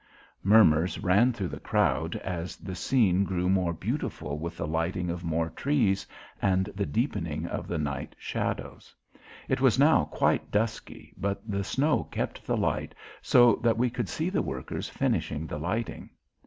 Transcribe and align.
Murmurs 0.41 0.97
ran 0.97 1.31
thru 1.31 1.47
the 1.47 1.59
crowd 1.59 2.15
as 2.23 2.55
the 2.57 2.73
scene 2.73 3.23
grew 3.23 3.47
more 3.47 3.71
beautiful 3.71 4.39
with 4.39 4.57
the 4.57 4.65
lighting 4.65 5.11
of 5.11 5.23
more 5.23 5.51
trees 5.51 6.07
and 6.41 6.65
the 6.73 6.87
deepening 6.87 7.45
of 7.45 7.67
the 7.67 7.77
night 7.77 8.15
shadows. 8.17 8.95
It 9.47 9.61
was 9.61 9.77
now 9.77 10.05
quite 10.05 10.49
dusky, 10.49 11.13
but 11.17 11.47
the 11.47 11.63
snow 11.63 12.05
kept 12.05 12.47
the 12.47 12.57
light 12.57 12.95
so 13.21 13.57
that 13.57 13.77
we 13.77 13.91
could 13.91 14.09
see 14.09 14.31
the 14.31 14.41
workers 14.41 14.89
finishing 14.89 15.45
the 15.45 15.59
lighting. 15.59 16.09